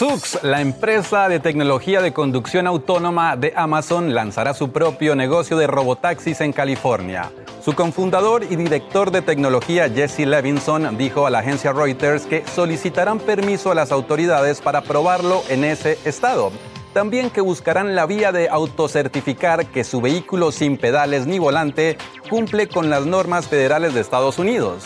Zoox, 0.00 0.44
la 0.44 0.62
empresa 0.62 1.28
de 1.28 1.40
tecnología 1.40 2.00
de 2.00 2.14
conducción 2.14 2.66
autónoma 2.66 3.36
de 3.36 3.52
Amazon, 3.54 4.14
lanzará 4.14 4.54
su 4.54 4.72
propio 4.72 5.14
negocio 5.14 5.58
de 5.58 5.66
robotaxis 5.66 6.40
en 6.40 6.54
California. 6.54 7.30
Su 7.62 7.74
cofundador 7.74 8.44
y 8.44 8.56
director 8.56 9.10
de 9.10 9.20
tecnología 9.20 9.90
Jesse 9.90 10.20
Levinson 10.20 10.96
dijo 10.96 11.26
a 11.26 11.30
la 11.30 11.40
agencia 11.40 11.74
Reuters 11.74 12.24
que 12.24 12.46
solicitarán 12.46 13.18
permiso 13.18 13.70
a 13.70 13.74
las 13.74 13.92
autoridades 13.92 14.62
para 14.62 14.80
probarlo 14.80 15.42
en 15.50 15.64
ese 15.64 15.98
estado. 16.06 16.50
También 16.94 17.28
que 17.28 17.42
buscarán 17.42 17.94
la 17.94 18.06
vía 18.06 18.32
de 18.32 18.48
autocertificar 18.48 19.66
que 19.66 19.84
su 19.84 20.00
vehículo 20.00 20.50
sin 20.50 20.78
pedales 20.78 21.26
ni 21.26 21.38
volante 21.38 21.98
cumple 22.30 22.68
con 22.68 22.88
las 22.88 23.04
normas 23.04 23.48
federales 23.48 23.92
de 23.92 24.00
Estados 24.00 24.38
Unidos. 24.38 24.82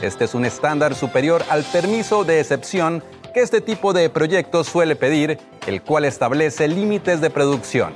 Este 0.00 0.24
es 0.24 0.34
un 0.34 0.46
estándar 0.46 0.94
superior 0.94 1.44
al 1.50 1.64
permiso 1.64 2.24
de 2.24 2.40
excepción 2.40 3.02
que 3.34 3.40
este 3.40 3.60
tipo 3.60 3.92
de 3.92 4.08
proyectos 4.08 4.68
suele 4.68 4.94
pedir, 4.94 5.38
el 5.66 5.82
cual 5.82 6.04
establece 6.04 6.68
límites 6.68 7.20
de 7.20 7.30
producción. 7.30 7.92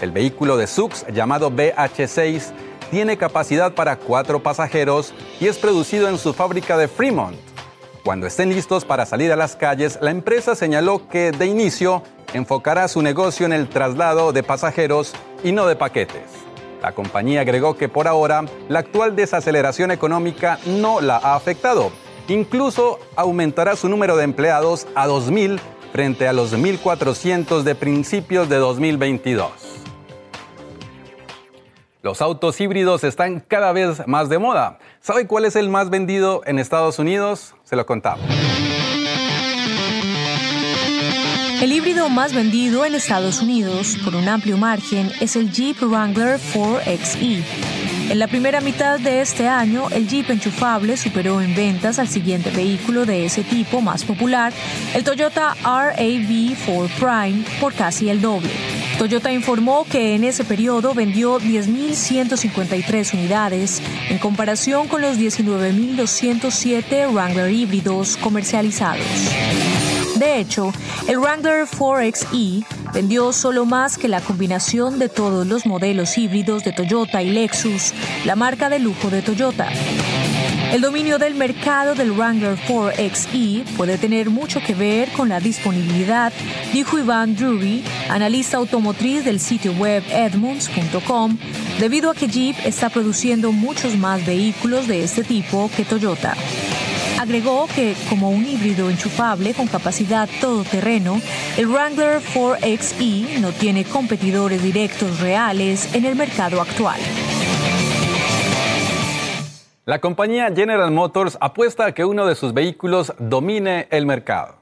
El 0.00 0.10
vehículo 0.10 0.56
de 0.56 0.66
Sux, 0.66 1.06
llamado 1.12 1.52
BH6, 1.52 2.50
tiene 2.90 3.16
capacidad 3.16 3.72
para 3.72 3.96
cuatro 3.96 4.42
pasajeros 4.42 5.14
y 5.40 5.46
es 5.46 5.56
producido 5.58 6.08
en 6.08 6.18
su 6.18 6.34
fábrica 6.34 6.76
de 6.76 6.88
Fremont. 6.88 7.36
Cuando 8.04 8.26
estén 8.26 8.48
listos 8.48 8.84
para 8.84 9.06
salir 9.06 9.30
a 9.30 9.36
las 9.36 9.54
calles, 9.54 9.98
la 10.02 10.10
empresa 10.10 10.56
señaló 10.56 11.08
que 11.08 11.30
de 11.30 11.46
inicio 11.46 12.02
enfocará 12.34 12.88
su 12.88 13.02
negocio 13.02 13.46
en 13.46 13.52
el 13.52 13.68
traslado 13.68 14.32
de 14.32 14.42
pasajeros 14.42 15.12
y 15.44 15.52
no 15.52 15.66
de 15.66 15.76
paquetes. 15.76 16.24
La 16.82 16.90
compañía 16.90 17.42
agregó 17.42 17.76
que 17.76 17.88
por 17.88 18.08
ahora 18.08 18.44
la 18.68 18.80
actual 18.80 19.14
desaceleración 19.14 19.92
económica 19.92 20.58
no 20.66 21.00
la 21.00 21.18
ha 21.18 21.36
afectado, 21.36 21.92
Incluso 22.28 22.98
aumentará 23.16 23.76
su 23.76 23.88
número 23.88 24.16
de 24.16 24.24
empleados 24.24 24.86
a 24.94 25.06
2.000 25.06 25.58
frente 25.92 26.26
a 26.26 26.32
los 26.32 26.54
1.400 26.54 27.62
de 27.62 27.74
principios 27.74 28.48
de 28.48 28.56
2022. 28.56 29.50
Los 32.02 32.20
autos 32.20 32.60
híbridos 32.60 33.04
están 33.04 33.40
cada 33.40 33.72
vez 33.72 34.06
más 34.08 34.28
de 34.28 34.38
moda. 34.38 34.78
¿Sabe 35.00 35.26
cuál 35.26 35.44
es 35.44 35.54
el 35.54 35.68
más 35.68 35.88
vendido 35.88 36.42
en 36.46 36.58
Estados 36.58 36.98
Unidos? 36.98 37.54
Se 37.62 37.76
lo 37.76 37.86
contamos. 37.86 38.24
El 41.62 41.70
híbrido 41.70 42.08
más 42.08 42.34
vendido 42.34 42.84
en 42.84 42.96
Estados 42.96 43.40
Unidos 43.40 43.96
por 44.04 44.16
un 44.16 44.28
amplio 44.28 44.56
margen 44.56 45.12
es 45.20 45.36
el 45.36 45.52
Jeep 45.52 45.80
Wrangler 45.80 46.40
4XE. 46.52 47.81
En 48.10 48.18
la 48.18 48.26
primera 48.26 48.60
mitad 48.60 49.00
de 49.00 49.20
este 49.20 49.48
año, 49.48 49.88
el 49.90 50.06
Jeep 50.06 50.30
enchufable 50.30 50.96
superó 50.96 51.40
en 51.40 51.54
ventas 51.54 51.98
al 51.98 52.08
siguiente 52.08 52.50
vehículo 52.50 53.06
de 53.06 53.24
ese 53.24 53.42
tipo 53.42 53.80
más 53.80 54.04
popular, 54.04 54.52
el 54.94 55.02
Toyota 55.02 55.56
RAV4 55.62 56.88
Prime, 56.98 57.44
por 57.60 57.72
casi 57.72 58.10
el 58.10 58.20
doble. 58.20 58.50
Toyota 58.98 59.32
informó 59.32 59.84
que 59.84 60.14
en 60.14 60.24
ese 60.24 60.44
periodo 60.44 60.94
vendió 60.94 61.40
10.153 61.40 63.14
unidades 63.14 63.82
en 64.10 64.18
comparación 64.18 64.88
con 64.88 65.00
los 65.00 65.18
19.207 65.18 67.12
Wrangler 67.12 67.50
híbridos 67.50 68.16
comercializados. 68.18 69.06
De 70.16 70.38
hecho, 70.38 70.72
el 71.08 71.18
Wrangler 71.18 71.64
4XE 71.66 72.64
vendió 72.92 73.32
solo 73.32 73.64
más 73.64 73.98
que 73.98 74.08
la 74.08 74.20
combinación 74.20 74.98
de 74.98 75.08
todos 75.08 75.46
los 75.46 75.66
modelos 75.66 76.16
híbridos 76.18 76.64
de 76.64 76.72
Toyota 76.72 77.22
y 77.22 77.30
Lexus, 77.30 77.92
la 78.24 78.36
marca 78.36 78.68
de 78.68 78.78
lujo 78.78 79.10
de 79.10 79.22
Toyota. 79.22 79.68
El 80.72 80.80
dominio 80.80 81.18
del 81.18 81.34
mercado 81.34 81.94
del 81.94 82.12
Wrangler 82.12 82.56
4XE 82.66 83.64
puede 83.76 83.98
tener 83.98 84.30
mucho 84.30 84.60
que 84.62 84.74
ver 84.74 85.10
con 85.10 85.28
la 85.28 85.38
disponibilidad, 85.38 86.32
dijo 86.72 86.98
Iván 86.98 87.36
Drury, 87.36 87.84
analista 88.08 88.56
automotriz 88.56 89.24
del 89.24 89.38
sitio 89.38 89.72
web 89.72 90.02
edmunds.com, 90.10 91.36
debido 91.78 92.10
a 92.10 92.14
que 92.14 92.26
Jeep 92.26 92.56
está 92.64 92.88
produciendo 92.88 93.52
muchos 93.52 93.96
más 93.96 94.24
vehículos 94.24 94.88
de 94.88 95.04
este 95.04 95.24
tipo 95.24 95.70
que 95.76 95.84
Toyota. 95.84 96.34
Agregó 97.22 97.68
que, 97.72 97.94
como 98.10 98.30
un 98.30 98.44
híbrido 98.44 98.90
enchufable 98.90 99.54
con 99.54 99.68
capacidad 99.68 100.28
todoterreno, 100.40 101.20
el 101.56 101.68
Wrangler 101.68 102.20
4XE 102.20 103.38
no 103.38 103.52
tiene 103.52 103.84
competidores 103.84 104.60
directos 104.60 105.20
reales 105.20 105.94
en 105.94 106.04
el 106.04 106.16
mercado 106.16 106.60
actual. 106.60 106.98
La 109.84 110.00
compañía 110.00 110.52
General 110.52 110.90
Motors 110.90 111.38
apuesta 111.40 111.86
a 111.86 111.92
que 111.92 112.04
uno 112.04 112.26
de 112.26 112.34
sus 112.34 112.52
vehículos 112.54 113.12
domine 113.20 113.86
el 113.92 114.04
mercado. 114.04 114.56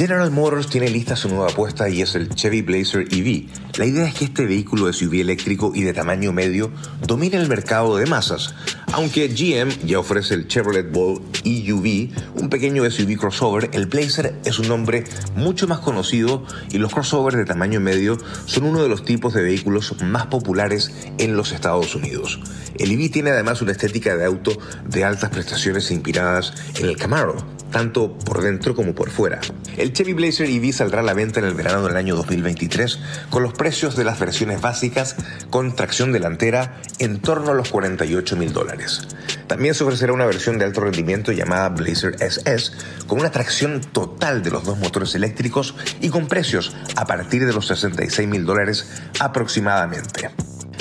General 0.00 0.30
Motors 0.30 0.66
tiene 0.66 0.88
lista 0.88 1.14
su 1.14 1.28
nueva 1.28 1.48
apuesta 1.48 1.86
y 1.90 2.00
es 2.00 2.14
el 2.14 2.30
Chevy 2.30 2.62
Blazer 2.62 3.06
EV. 3.10 3.44
La 3.76 3.84
idea 3.84 4.06
es 4.06 4.14
que 4.14 4.24
este 4.24 4.46
vehículo 4.46 4.90
SUV 4.90 5.20
eléctrico 5.20 5.72
y 5.74 5.82
de 5.82 5.92
tamaño 5.92 6.32
medio 6.32 6.72
domine 7.06 7.36
el 7.36 7.50
mercado 7.50 7.98
de 7.98 8.06
masas, 8.06 8.54
aunque 8.92 9.28
GM 9.28 9.70
ya 9.86 9.98
ofrece 9.98 10.32
el 10.32 10.48
Chevrolet 10.48 10.90
Bolt 10.90 11.20
EUV, 11.44 12.08
un 12.40 12.48
pequeño 12.48 12.90
SUV 12.90 13.18
crossover, 13.18 13.68
el 13.74 13.88
Blazer 13.88 14.40
es 14.46 14.58
un 14.58 14.68
nombre 14.68 15.04
mucho 15.36 15.68
más 15.68 15.80
conocido 15.80 16.46
y 16.70 16.78
los 16.78 16.94
crossovers 16.94 17.36
de 17.36 17.44
tamaño 17.44 17.78
medio 17.78 18.16
son 18.46 18.64
uno 18.64 18.82
de 18.82 18.88
los 18.88 19.04
tipos 19.04 19.34
de 19.34 19.42
vehículos 19.42 19.94
más 20.02 20.28
populares 20.28 20.92
en 21.18 21.36
los 21.36 21.52
Estados 21.52 21.94
Unidos. 21.94 22.40
El 22.78 22.90
EV 22.90 23.10
tiene 23.10 23.32
además 23.32 23.60
una 23.60 23.72
estética 23.72 24.16
de 24.16 24.24
auto 24.24 24.56
de 24.88 25.04
altas 25.04 25.28
prestaciones 25.28 25.90
inspiradas 25.90 26.54
en 26.78 26.86
el 26.86 26.96
Camaro, 26.96 27.36
tanto 27.70 28.16
por 28.18 28.42
dentro 28.42 28.74
como 28.74 28.94
por 28.94 29.10
fuera. 29.10 29.40
El 29.76 29.92
Chevy 29.92 30.12
Blazer 30.12 30.48
EV 30.48 30.72
saldrá 30.72 31.00
a 31.00 31.04
la 31.04 31.14
venta 31.14 31.40
en 31.40 31.46
el 31.46 31.54
verano 31.54 31.86
del 31.86 31.96
año 31.96 32.16
2023 32.16 32.98
con 33.30 33.42
los 33.42 33.52
precios 33.52 33.96
de 33.96 34.04
las 34.04 34.18
versiones 34.18 34.60
básicas 34.60 35.16
con 35.50 35.74
tracción 35.74 36.12
delantera 36.12 36.80
en 36.98 37.20
torno 37.20 37.50
a 37.50 37.54
los 37.54 37.70
48 37.70 38.36
mil 38.36 38.52
dólares. 38.52 39.06
También 39.46 39.74
se 39.74 39.84
ofrecerá 39.84 40.12
una 40.12 40.26
versión 40.26 40.58
de 40.58 40.64
alto 40.64 40.80
rendimiento 40.80 41.32
llamada 41.32 41.68
Blazer 41.70 42.16
SS 42.20 42.72
con 43.06 43.18
una 43.18 43.30
tracción 43.30 43.80
total 43.80 44.42
de 44.42 44.50
los 44.50 44.64
dos 44.64 44.78
motores 44.78 45.14
eléctricos 45.14 45.74
y 46.00 46.08
con 46.08 46.28
precios 46.28 46.76
a 46.96 47.06
partir 47.06 47.46
de 47.46 47.52
los 47.52 47.66
66 47.66 48.28
mil 48.28 48.44
dólares 48.44 49.02
aproximadamente. 49.18 50.30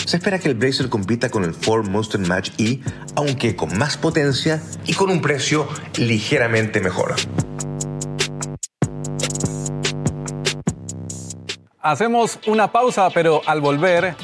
Se 0.10 0.18
espera 0.18 0.40
que 0.40 0.48
el 0.48 0.56
Blazer 0.56 0.90
compita 0.90 1.30
con 1.30 1.44
el 1.44 1.54
Ford 1.54 1.88
Mustang 1.88 2.28
Match 2.28 2.50
E, 2.58 2.80
aunque 3.16 3.56
con 3.56 3.78
más 3.78 3.96
potencia 3.96 4.60
y 4.88 4.96
con 4.96 5.12
un 5.12 5.22
precio 5.22 5.68
ligeramente 5.98 6.82
mejor. 6.82 7.14
Hacemos 11.80 12.40
una 12.48 12.72
pausa, 12.72 13.12
pero 13.12 13.44
al 13.46 13.62
volver 13.62 14.16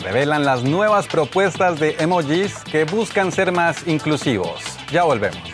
revelan 0.00 0.44
las 0.44 0.64
nuevas 0.64 1.06
propuestas 1.06 1.80
de 1.80 1.96
emojis 1.98 2.52
que 2.70 2.84
buscan 2.84 3.32
ser 3.32 3.52
más 3.52 3.86
inclusivos. 3.86 4.60
Ya 4.92 5.04
volvemos. 5.04 5.49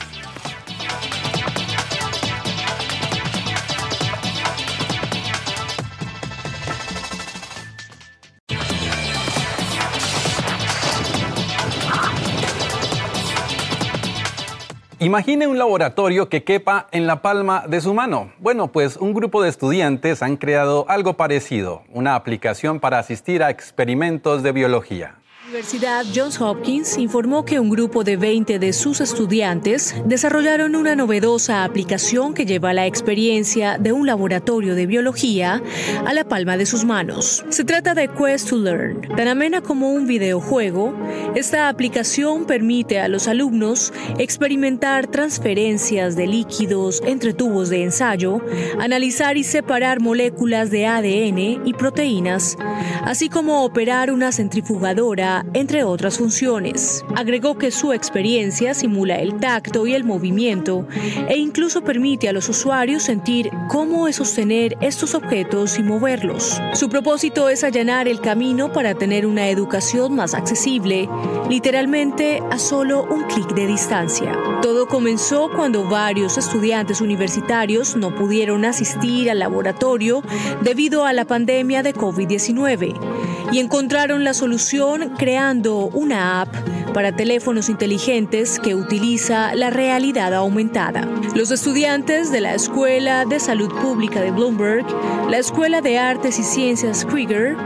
Imagine 15.06 15.46
un 15.46 15.56
laboratorio 15.56 16.28
que 16.28 16.42
quepa 16.42 16.88
en 16.90 17.06
la 17.06 17.22
palma 17.22 17.62
de 17.68 17.80
su 17.80 17.94
mano. 17.94 18.32
Bueno, 18.40 18.72
pues 18.72 18.96
un 18.96 19.14
grupo 19.14 19.40
de 19.40 19.48
estudiantes 19.48 20.20
han 20.20 20.36
creado 20.36 20.84
algo 20.88 21.12
parecido, 21.12 21.84
una 21.92 22.16
aplicación 22.16 22.80
para 22.80 22.98
asistir 22.98 23.44
a 23.44 23.50
experimentos 23.50 24.42
de 24.42 24.50
biología. 24.50 25.14
Universidad 25.56 26.04
Johns 26.14 26.38
Hopkins 26.38 26.98
informó 26.98 27.46
que 27.46 27.58
un 27.58 27.70
grupo 27.70 28.04
de 28.04 28.18
20 28.18 28.58
de 28.58 28.74
sus 28.74 29.00
estudiantes 29.00 29.94
desarrollaron 30.04 30.76
una 30.76 30.94
novedosa 30.94 31.64
aplicación 31.64 32.34
que 32.34 32.44
lleva 32.44 32.74
la 32.74 32.84
experiencia 32.84 33.78
de 33.78 33.90
un 33.90 34.06
laboratorio 34.06 34.74
de 34.74 34.84
biología 34.84 35.62
a 36.04 36.12
la 36.12 36.24
palma 36.24 36.58
de 36.58 36.66
sus 36.66 36.84
manos. 36.84 37.42
Se 37.48 37.64
trata 37.64 37.94
de 37.94 38.06
Quest 38.06 38.50
to 38.50 38.58
Learn. 38.58 39.00
Tan 39.16 39.28
amena 39.28 39.62
como 39.62 39.88
un 39.88 40.06
videojuego, 40.06 40.94
esta 41.34 41.70
aplicación 41.70 42.44
permite 42.44 43.00
a 43.00 43.08
los 43.08 43.26
alumnos 43.26 43.94
experimentar 44.18 45.06
transferencias 45.06 46.16
de 46.16 46.26
líquidos 46.26 47.02
entre 47.06 47.32
tubos 47.32 47.70
de 47.70 47.82
ensayo, 47.82 48.42
analizar 48.78 49.38
y 49.38 49.42
separar 49.42 50.00
moléculas 50.00 50.70
de 50.70 50.84
ADN 50.86 51.66
y 51.66 51.72
proteínas, 51.72 52.58
así 53.04 53.30
como 53.30 53.64
operar 53.64 54.12
una 54.12 54.32
centrifugadora 54.32 55.45
entre 55.54 55.84
otras 55.84 56.18
funciones. 56.18 57.04
Agregó 57.14 57.58
que 57.58 57.70
su 57.70 57.92
experiencia 57.92 58.74
simula 58.74 59.16
el 59.16 59.38
tacto 59.38 59.86
y 59.86 59.94
el 59.94 60.04
movimiento 60.04 60.86
e 61.28 61.36
incluso 61.36 61.82
permite 61.82 62.28
a 62.28 62.32
los 62.32 62.48
usuarios 62.48 63.02
sentir 63.02 63.50
cómo 63.68 64.08
es 64.08 64.16
sostener 64.16 64.76
estos 64.80 65.14
objetos 65.14 65.78
y 65.78 65.82
moverlos. 65.82 66.60
Su 66.74 66.88
propósito 66.88 67.48
es 67.48 67.64
allanar 67.64 68.08
el 68.08 68.20
camino 68.20 68.72
para 68.72 68.94
tener 68.94 69.26
una 69.26 69.48
educación 69.48 70.14
más 70.14 70.34
accesible, 70.34 71.08
literalmente 71.48 72.42
a 72.50 72.58
solo 72.58 73.04
un 73.04 73.24
clic 73.24 73.54
de 73.54 73.66
distancia. 73.66 74.36
Todo 74.62 74.86
comenzó 74.86 75.50
cuando 75.54 75.84
varios 75.84 76.38
estudiantes 76.38 77.00
universitarios 77.00 77.96
no 77.96 78.14
pudieron 78.14 78.64
asistir 78.64 79.30
al 79.30 79.38
laboratorio 79.38 80.22
debido 80.62 81.04
a 81.04 81.12
la 81.12 81.24
pandemia 81.24 81.82
de 81.82 81.94
COVID-19 81.94 83.35
y 83.52 83.58
encontraron 83.58 84.24
la 84.24 84.34
solución 84.34 85.14
creando 85.16 85.86
una 85.88 86.40
app 86.40 86.48
para 86.92 87.14
teléfonos 87.14 87.68
inteligentes 87.68 88.58
que 88.58 88.74
utiliza 88.74 89.54
la 89.54 89.70
realidad 89.70 90.32
aumentada. 90.34 91.06
Los 91.34 91.50
estudiantes 91.50 92.32
de 92.32 92.40
la 92.40 92.54
Escuela 92.54 93.24
de 93.24 93.38
Salud 93.38 93.70
Pública 93.82 94.20
de 94.20 94.30
Bloomberg, 94.30 94.86
la 95.28 95.38
Escuela 95.38 95.80
de 95.80 95.98
Artes 95.98 96.38
y 96.38 96.42
Ciencias 96.42 97.04
Krieger 97.04 97.56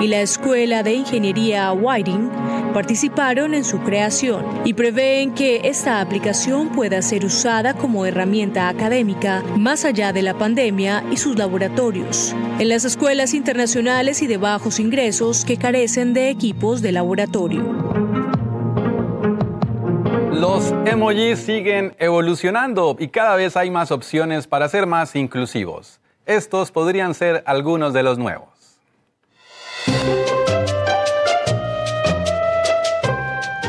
y 0.00 0.08
la 0.08 0.20
Escuela 0.20 0.82
de 0.82 0.94
Ingeniería 0.94 1.72
Whiting 1.72 2.30
participaron 2.72 3.54
en 3.54 3.64
su 3.64 3.78
creación 3.80 4.44
y 4.64 4.74
prevén 4.74 5.34
que 5.34 5.60
esta 5.64 6.00
aplicación 6.00 6.70
pueda 6.70 7.00
ser 7.02 7.24
usada 7.24 7.74
como 7.74 8.04
herramienta 8.04 8.68
académica 8.68 9.42
más 9.56 9.84
allá 9.84 10.12
de 10.12 10.22
la 10.22 10.36
pandemia 10.36 11.04
y 11.10 11.16
sus 11.16 11.36
laboratorios, 11.36 12.34
en 12.58 12.68
las 12.68 12.84
escuelas 12.84 13.34
internacionales 13.34 14.22
y 14.22 14.26
de 14.26 14.36
bajos 14.36 14.80
ingresos 14.80 15.44
que 15.44 15.56
carecen 15.56 16.14
de 16.14 16.30
equipos 16.30 16.82
de 16.82 16.92
laboratorio. 16.92 17.62
Los 20.32 20.74
emojis 20.84 21.38
siguen 21.38 21.94
evolucionando 21.98 22.96
y 22.98 23.08
cada 23.08 23.36
vez 23.36 23.56
hay 23.56 23.70
más 23.70 23.90
opciones 23.90 24.46
para 24.46 24.68
ser 24.68 24.86
más 24.86 25.14
inclusivos. 25.16 26.00
Estos 26.26 26.70
podrían 26.70 27.14
ser 27.14 27.42
algunos 27.46 27.92
de 27.92 28.02
los 28.02 28.18
nuevos. 28.18 28.53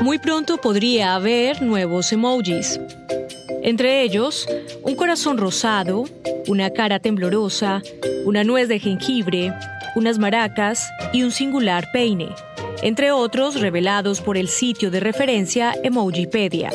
Muy 0.02 0.20
pronto 0.20 0.58
podría 0.58 1.16
haber 1.16 1.62
nuevos 1.62 2.12
emojis. 2.12 2.80
Entre 3.64 4.04
ellos, 4.04 4.48
un 4.84 4.96
corazón 4.96 5.38
rosado, 5.38 6.06
una 6.48 6.70
cara 6.70 7.00
temblorosa, 7.00 7.82
una 8.26 8.44
nuez 8.44 8.68
de 8.68 8.80
jengibre, 8.80 9.52
unas 9.96 10.20
maracas 10.20 10.92
y 11.12 11.24
un 11.24 11.32
singular 11.32 11.90
peine, 11.92 12.30
entre 12.84 13.12
otros 13.12 13.60
revelados 13.60 14.22
por 14.22 14.38
el 14.38 14.48
sitio 14.48 14.92
de 14.92 15.00
referencia 15.00 15.74
Emojipedia. 15.84 16.70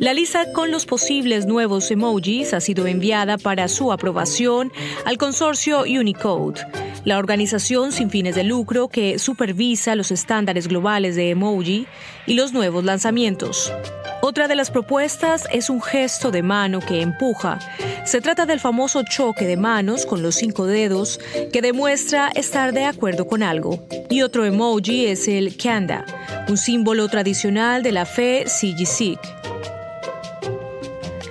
La 0.00 0.12
lista 0.12 0.52
con 0.52 0.70
los 0.70 0.86
posibles 0.86 1.46
nuevos 1.46 1.90
emojis 1.90 2.54
ha 2.54 2.60
sido 2.60 2.86
enviada 2.86 3.36
para 3.36 3.68
su 3.68 3.92
aprobación 3.92 4.72
al 5.04 5.18
consorcio 5.18 5.82
Unicode, 5.82 6.60
la 7.04 7.18
organización 7.18 7.92
sin 7.92 8.10
fines 8.10 8.34
de 8.34 8.44
lucro 8.44 8.88
que 8.88 9.18
supervisa 9.18 9.94
los 9.94 10.10
estándares 10.10 10.68
globales 10.68 11.16
de 11.16 11.30
emoji 11.30 11.86
y 12.26 12.34
los 12.34 12.52
nuevos 12.52 12.84
lanzamientos. 12.84 13.72
Otra 14.20 14.48
de 14.48 14.56
las 14.56 14.70
propuestas 14.70 15.46
es 15.52 15.70
un 15.70 15.80
gesto 15.80 16.30
de 16.30 16.42
mano 16.42 16.80
que 16.80 17.02
empuja. 17.02 17.60
Se 18.04 18.20
trata 18.20 18.46
del 18.46 18.58
famoso 18.58 19.02
choque 19.04 19.46
de 19.46 19.56
manos 19.56 20.06
con 20.06 20.22
los 20.22 20.34
cinco 20.34 20.66
dedos 20.66 21.20
que 21.52 21.62
demuestra 21.62 22.28
estar 22.34 22.72
de 22.72 22.84
acuerdo 22.84 23.26
con 23.26 23.42
algo. 23.42 23.86
Y 24.10 24.22
otro 24.22 24.44
emoji 24.44 25.06
es 25.06 25.28
el 25.28 25.56
Kanda, 25.56 26.04
un 26.48 26.56
símbolo 26.56 27.08
tradicional 27.08 27.82
de 27.82 27.92
la 27.92 28.06
fe 28.06 28.44
Sikh. 28.48 29.37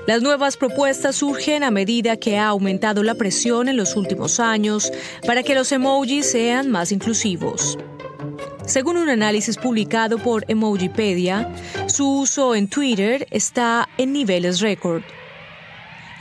Las 0.07 0.21
nuevas 0.21 0.55
propuestas 0.55 1.17
surgen 1.17 1.65
a 1.65 1.69
medida 1.69 2.15
que 2.15 2.37
ha 2.37 2.47
aumentado 2.47 3.03
la 3.03 3.15
presión 3.15 3.67
en 3.67 3.75
los 3.75 3.97
últimos 3.97 4.39
años 4.39 4.89
para 5.25 5.43
que 5.43 5.53
los 5.53 5.69
emojis 5.73 6.31
sean 6.31 6.71
más 6.71 6.93
inclusivos. 6.93 7.77
Según 8.65 8.95
un 8.95 9.09
análisis 9.09 9.57
publicado 9.57 10.17
por 10.17 10.45
Emojipedia, 10.47 11.53
su 11.87 12.09
uso 12.19 12.55
en 12.55 12.69
Twitter 12.69 13.27
está 13.31 13.89
en 13.97 14.13
niveles 14.13 14.61
récord. 14.61 15.03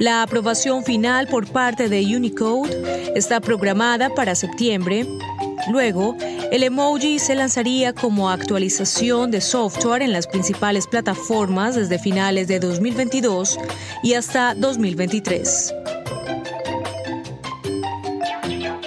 La 0.00 0.22
aprobación 0.22 0.82
final 0.82 1.28
por 1.28 1.46
parte 1.46 1.88
de 1.88 2.04
Unicode 2.16 3.12
está 3.14 3.40
programada 3.40 4.10
para 4.10 4.34
septiembre 4.34 5.06
Luego, 5.68 6.16
el 6.50 6.62
emoji 6.62 7.18
se 7.18 7.34
lanzaría 7.34 7.92
como 7.92 8.30
actualización 8.30 9.30
de 9.30 9.40
software 9.40 10.02
en 10.02 10.12
las 10.12 10.26
principales 10.26 10.86
plataformas 10.86 11.74
desde 11.74 11.98
finales 11.98 12.48
de 12.48 12.60
2022 12.60 13.58
y 14.02 14.14
hasta 14.14 14.54
2023. 14.54 15.74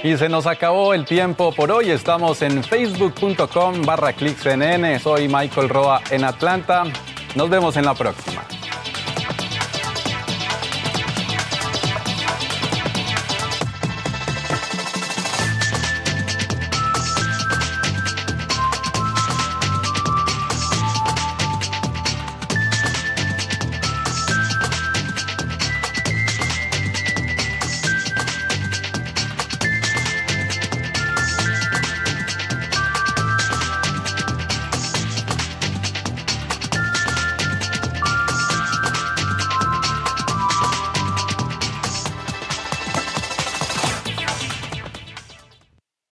Y 0.02 0.16
se 0.16 0.30
nos 0.30 0.48
acabó 0.48 0.94
el 0.94 1.06
tiempo 1.06 1.52
por 1.52 1.72
hoy. 1.72 1.92
Estamos 1.92 2.42
en 2.42 2.64
facebook.com 2.64 3.82
barra. 3.86 4.16
Soy 5.02 5.28
Michael 5.28 5.68
Roa 5.68 6.02
en 6.10 6.24
Atlanta. 6.24 6.84
Nos 7.36 7.50
vemos 7.50 7.76
en 7.76 7.86
la 7.86 7.94
próxima. 7.94 8.59